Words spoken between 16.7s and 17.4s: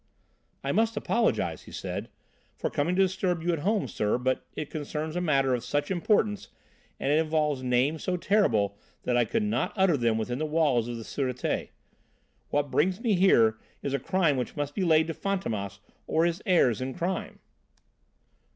in crime."